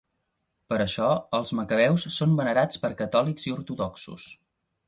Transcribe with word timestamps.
Par 0.71 0.77
això, 0.85 1.09
els 1.39 1.51
Macabeus 1.59 2.07
són 2.17 2.35
venerats 2.41 2.81
per 2.87 2.91
catòlics 3.03 3.49
i 3.51 3.57
ortodoxos. 3.61 4.31